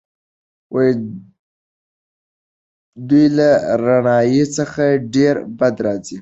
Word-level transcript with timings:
دوی 3.09 3.25
له 3.37 3.49
رڼایي 3.83 4.43
څخه 4.57 4.83
ډېر 5.13 5.35
بد 5.59 5.75
راځي. 5.85 6.17